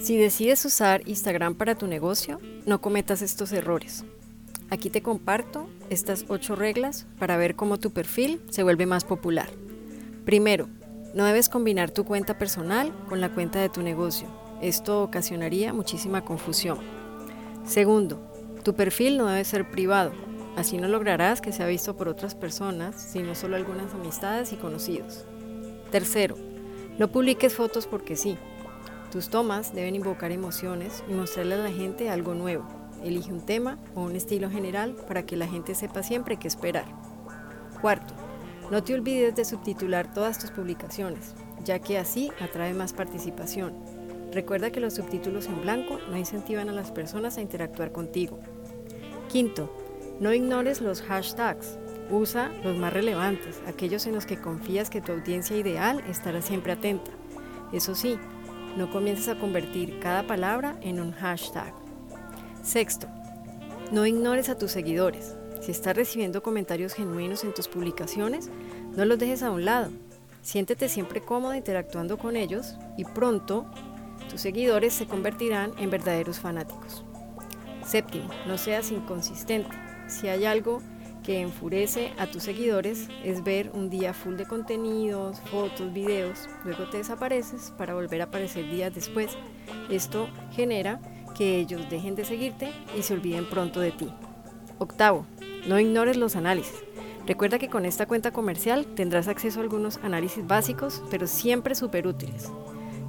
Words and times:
Si 0.00 0.16
decides 0.16 0.64
usar 0.64 1.06
Instagram 1.06 1.54
para 1.56 1.74
tu 1.74 1.86
negocio, 1.86 2.40
no 2.64 2.80
cometas 2.80 3.20
estos 3.20 3.52
errores. 3.52 4.02
Aquí 4.70 4.88
te 4.88 5.02
comparto 5.02 5.68
estas 5.90 6.24
ocho 6.28 6.56
reglas 6.56 7.06
para 7.18 7.36
ver 7.36 7.54
cómo 7.54 7.78
tu 7.78 7.90
perfil 7.90 8.40
se 8.48 8.62
vuelve 8.62 8.86
más 8.86 9.04
popular. 9.04 9.50
Primero, 10.24 10.68
no 11.14 11.24
debes 11.26 11.50
combinar 11.50 11.90
tu 11.90 12.06
cuenta 12.06 12.38
personal 12.38 12.94
con 13.10 13.20
la 13.20 13.34
cuenta 13.34 13.60
de 13.60 13.68
tu 13.68 13.82
negocio. 13.82 14.26
Esto 14.62 15.02
ocasionaría 15.02 15.74
muchísima 15.74 16.24
confusión. 16.24 16.78
Segundo, 17.66 18.22
tu 18.64 18.74
perfil 18.74 19.18
no 19.18 19.26
debe 19.26 19.44
ser 19.44 19.70
privado. 19.70 20.12
Así 20.56 20.78
no 20.78 20.88
lograrás 20.88 21.42
que 21.42 21.52
sea 21.52 21.66
visto 21.66 21.94
por 21.94 22.08
otras 22.08 22.34
personas, 22.34 22.98
sino 22.98 23.34
solo 23.34 23.56
algunas 23.56 23.92
amistades 23.92 24.54
y 24.54 24.56
conocidos. 24.56 25.26
Tercero, 25.90 26.36
no 26.98 27.12
publiques 27.12 27.54
fotos 27.54 27.86
porque 27.86 28.16
sí. 28.16 28.38
Tus 29.10 29.28
tomas 29.28 29.74
deben 29.74 29.96
invocar 29.96 30.30
emociones 30.30 31.02
y 31.08 31.14
mostrarle 31.14 31.54
a 31.54 31.58
la 31.58 31.72
gente 31.72 32.10
algo 32.10 32.34
nuevo. 32.34 32.64
Elige 33.02 33.32
un 33.32 33.40
tema 33.40 33.76
o 33.96 34.02
un 34.02 34.14
estilo 34.14 34.48
general 34.48 34.94
para 35.08 35.26
que 35.26 35.36
la 35.36 35.48
gente 35.48 35.74
sepa 35.74 36.04
siempre 36.04 36.36
qué 36.36 36.46
esperar. 36.46 36.84
Cuarto, 37.80 38.14
no 38.70 38.84
te 38.84 38.94
olvides 38.94 39.34
de 39.34 39.44
subtitular 39.44 40.14
todas 40.14 40.38
tus 40.38 40.52
publicaciones, 40.52 41.34
ya 41.64 41.80
que 41.80 41.98
así 41.98 42.30
atrae 42.40 42.72
más 42.72 42.92
participación. 42.92 43.74
Recuerda 44.32 44.70
que 44.70 44.78
los 44.78 44.94
subtítulos 44.94 45.46
en 45.46 45.60
blanco 45.60 45.98
no 46.08 46.16
incentivan 46.16 46.68
a 46.68 46.72
las 46.72 46.92
personas 46.92 47.36
a 47.36 47.40
interactuar 47.40 47.90
contigo. 47.90 48.38
Quinto, 49.28 49.74
no 50.20 50.32
ignores 50.32 50.80
los 50.80 51.02
hashtags. 51.02 51.78
Usa 52.12 52.52
los 52.62 52.76
más 52.76 52.92
relevantes, 52.92 53.60
aquellos 53.66 54.06
en 54.06 54.14
los 54.14 54.26
que 54.26 54.36
confías 54.36 54.88
que 54.88 55.00
tu 55.00 55.10
audiencia 55.12 55.56
ideal 55.56 56.00
estará 56.08 56.42
siempre 56.42 56.72
atenta. 56.72 57.10
Eso 57.72 57.94
sí, 57.94 58.18
no 58.76 58.90
comiences 58.90 59.28
a 59.28 59.38
convertir 59.38 59.98
cada 60.00 60.26
palabra 60.26 60.76
en 60.80 61.00
un 61.00 61.12
hashtag. 61.12 61.74
Sexto, 62.62 63.08
no 63.90 64.06
ignores 64.06 64.48
a 64.48 64.58
tus 64.58 64.70
seguidores. 64.70 65.36
Si 65.60 65.70
estás 65.70 65.96
recibiendo 65.96 66.42
comentarios 66.42 66.94
genuinos 66.94 67.44
en 67.44 67.52
tus 67.52 67.68
publicaciones, 67.68 68.50
no 68.96 69.04
los 69.04 69.18
dejes 69.18 69.42
a 69.42 69.50
un 69.50 69.64
lado. 69.64 69.90
Siéntete 70.42 70.88
siempre 70.88 71.20
cómodo 71.20 71.54
interactuando 71.54 72.16
con 72.16 72.36
ellos 72.36 72.76
y 72.96 73.04
pronto 73.04 73.66
tus 74.30 74.40
seguidores 74.40 74.94
se 74.94 75.06
convertirán 75.06 75.72
en 75.78 75.90
verdaderos 75.90 76.38
fanáticos. 76.38 77.04
Séptimo, 77.84 78.30
no 78.46 78.56
seas 78.56 78.90
inconsistente. 78.90 79.70
Si 80.06 80.28
hay 80.28 80.44
algo 80.44 80.80
que 81.22 81.40
enfurece 81.40 82.12
a 82.18 82.26
tus 82.26 82.44
seguidores 82.44 83.08
es 83.24 83.44
ver 83.44 83.70
un 83.74 83.90
día 83.90 84.14
full 84.14 84.36
de 84.36 84.46
contenidos, 84.46 85.40
fotos, 85.50 85.92
videos, 85.92 86.48
luego 86.64 86.88
te 86.90 86.98
desapareces 86.98 87.72
para 87.76 87.94
volver 87.94 88.20
a 88.20 88.24
aparecer 88.24 88.70
días 88.70 88.94
después. 88.94 89.36
Esto 89.90 90.28
genera 90.52 91.00
que 91.36 91.58
ellos 91.58 91.88
dejen 91.90 92.14
de 92.14 92.24
seguirte 92.24 92.72
y 92.98 93.02
se 93.02 93.14
olviden 93.14 93.48
pronto 93.48 93.80
de 93.80 93.92
ti. 93.92 94.12
Octavo, 94.78 95.26
no 95.66 95.78
ignores 95.78 96.16
los 96.16 96.36
análisis. 96.36 96.74
Recuerda 97.26 97.58
que 97.58 97.68
con 97.68 97.84
esta 97.84 98.06
cuenta 98.06 98.32
comercial 98.32 98.86
tendrás 98.94 99.28
acceso 99.28 99.60
a 99.60 99.62
algunos 99.62 99.98
análisis 100.02 100.46
básicos, 100.46 101.02
pero 101.10 101.26
siempre 101.26 101.74
súper 101.74 102.06
útiles. 102.06 102.50